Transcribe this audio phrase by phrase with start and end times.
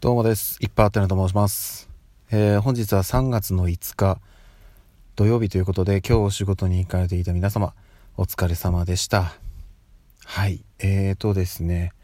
[0.00, 0.58] どうもです。
[0.60, 1.90] いっぱいあったなと申します。
[2.30, 4.20] えー、本日は3月の5日
[5.16, 7.74] 土曜日ということで今日お仕事に行かれていた皆様
[8.16, 9.32] お疲れ様でした。
[10.24, 10.62] はい。
[10.78, 11.94] えーとですね、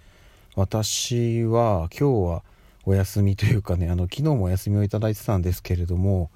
[0.56, 2.42] 私は今日は
[2.84, 6.32] お休みというかね、あの昨日もお休みをいただいてたんですけれども、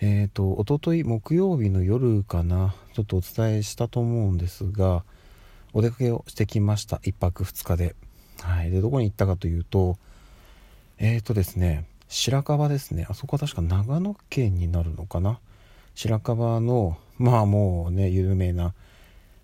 [0.00, 5.04] えーと、おととい木曜日の夜かな、ちょっとお伝えしたと思うんですが、
[5.72, 6.96] お出かけをしてきました。
[6.96, 7.94] 1泊2日で。
[8.40, 8.72] はい。
[8.72, 9.96] で、どこに行ったかというと、
[11.02, 13.06] えーとですね、白樺ですね。
[13.08, 15.40] あそこは確か長野県になるのかな？
[15.94, 18.74] 白樺の、まあもうね、有名な、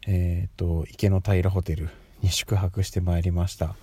[0.07, 1.89] えーと、池の平ホテル
[2.21, 3.75] に宿泊してまいりました。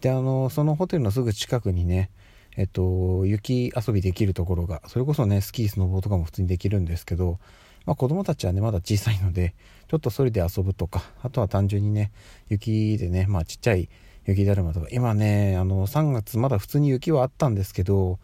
[0.00, 2.10] で、あの、そのホテルのすぐ近くにね、
[2.56, 7.38] えっと、雪遊びできるところが、それこそね、スキー、スノボーとかも普通にできるんですけど、
[7.86, 9.54] まあ、子供たちはね、まだ小さいので、
[9.86, 12.10] ちょっとそれで遊ぶとか、あとは単純にね、
[12.48, 13.88] 雪でね、まあちっちゃい
[14.26, 14.86] 雪だるまとか。
[14.90, 18.18] 今ねあの3月まだ普通に雪はあったんですけど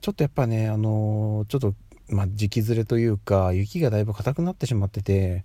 [0.00, 1.74] ちょっとやっぱねあのちょっと、
[2.08, 5.44] まあ、時期ずれというか雪がだいぶ硬くなってしまってて、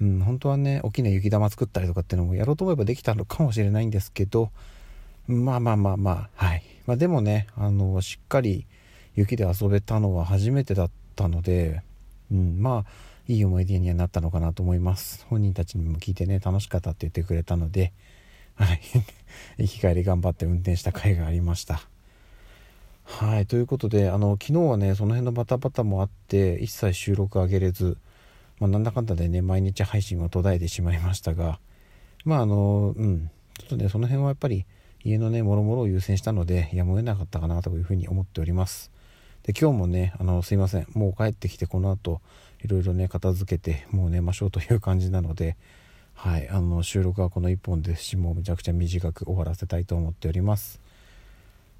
[0.00, 4.50] うん、本当はね大きな雪玉作ったりとかっていうのもやろうと思えばできたのかもしれないんですけど
[5.26, 8.66] まあまあまあまあはい、まあ、でもねあのしっかり
[9.14, 11.82] 雪で遊べたのは初めてだったので、
[12.30, 12.90] うん、まあ
[13.26, 15.26] いい思い出にはなったのかなと思います。
[15.28, 17.92] 本人たちにも聞いてね楽しかったって言ってくれたので
[18.58, 18.80] はい。
[19.58, 21.80] 行き帰り頑張って運転した回がありました。
[23.04, 23.46] はい。
[23.46, 27.96] ということで、あの、昨日はね、その辺のバタバタもあって、一切収録上げれず、
[28.58, 31.60] まあ、なんだかんだでね、毎日配信は途絶えてしまいましたが、
[32.24, 33.30] まあ、あの、うん。
[33.58, 34.66] ちょっとね、その辺はやっぱり、
[35.04, 38.90] 家のね、もろもろを優先したので、やむを得なかったかなというふうに思っております。
[39.44, 40.86] で、今日もね、あの、すいません。
[40.94, 42.20] もう帰ってきて、この後、
[42.64, 45.56] いろいろね、片付けて、もう寝ましょうという感じなので、
[46.20, 50.80] はい、あの収録はこの1本ですしもうめちゃくちゃ短く終わらせたいと思っております。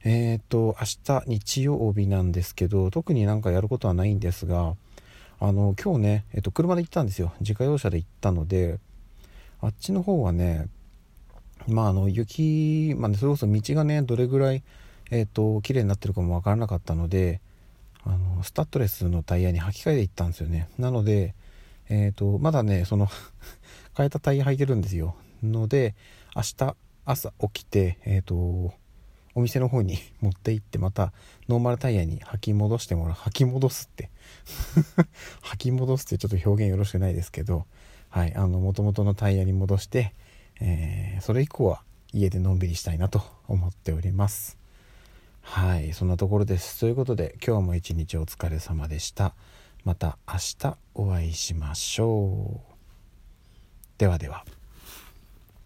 [0.04, 4.76] えっ、ー、と明日日曜日なんですけど特になんかやることはないんですが
[5.40, 7.32] あの今日ね、えっ、と車で行ったんですよ。
[7.40, 8.78] 自家用車で行ったので
[9.60, 10.68] あっちの方はね
[11.66, 14.62] まああの雪、まあ、ね、それこそ道がねどれぐらい
[15.10, 17.40] えっ、ー、と綺麗になってるかも分からなかったので
[18.04, 20.68] あのスタッドレスのタイヤに履き替えて行ったんですよね。
[20.78, 21.34] なので
[21.88, 23.08] えっ、とまだねその
[23.98, 25.16] 変えたタイヤ履いてるんですよ。
[25.42, 25.96] ので、
[26.36, 28.72] 明日朝起きて、えっ、ー、と、
[29.34, 31.12] お店の方に 持って行ってまた
[31.48, 33.16] ノーマルタイヤに履き戻してもらう。
[33.16, 34.10] 履き戻すって
[35.42, 37.66] 履き戻すってちょっと表現よろしくないですけど、
[38.08, 40.14] はい、あの、元々のタイヤに戻して、
[40.60, 41.82] えー、それ以降は
[42.12, 44.58] 家でのんびりしたいなと思っております。
[45.40, 46.78] はい、そんなところです。
[46.78, 49.34] ということで、今日も一日お疲れ様でした。
[49.82, 52.67] また明日お会いしましょう。
[53.98, 54.44] ではでは。